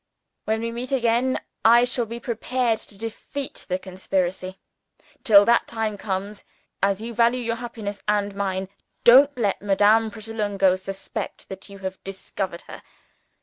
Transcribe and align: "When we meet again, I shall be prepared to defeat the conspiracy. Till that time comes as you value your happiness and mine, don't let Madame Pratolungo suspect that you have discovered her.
"When 0.45 0.61
we 0.61 0.71
meet 0.71 0.91
again, 0.91 1.39
I 1.63 1.83
shall 1.83 2.07
be 2.07 2.19
prepared 2.19 2.79
to 2.79 2.97
defeat 2.97 3.67
the 3.69 3.77
conspiracy. 3.77 4.57
Till 5.23 5.45
that 5.45 5.67
time 5.67 5.95
comes 5.95 6.43
as 6.81 7.01
you 7.01 7.13
value 7.13 7.37
your 7.43 7.57
happiness 7.57 8.01
and 8.07 8.33
mine, 8.33 8.67
don't 9.03 9.37
let 9.37 9.61
Madame 9.61 10.09
Pratolungo 10.09 10.75
suspect 10.75 11.49
that 11.49 11.69
you 11.69 11.77
have 11.85 12.03
discovered 12.03 12.61
her. 12.61 12.81